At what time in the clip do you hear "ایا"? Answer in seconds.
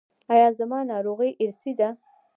0.33-0.47